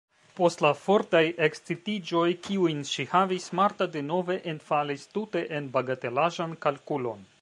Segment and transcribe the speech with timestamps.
[0.37, 7.27] Post la fortaj ekscitiĝoj, kiujn ŝi havis, Marta denove enfalis tute en bagatelaĵan kalkulon.